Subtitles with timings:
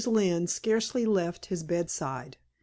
[0.07, 2.37] Lynne scarcely left his bedside.